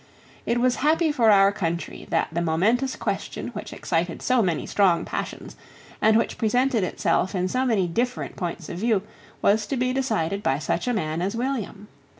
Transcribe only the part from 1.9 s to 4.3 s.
that the momentous question which excited